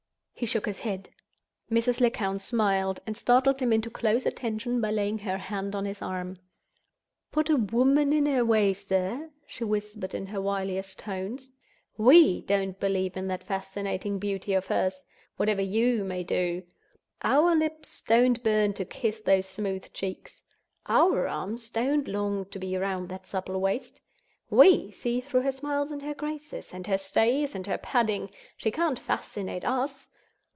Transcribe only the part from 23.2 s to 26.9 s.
supple waist. We see through her smiles and her graces, and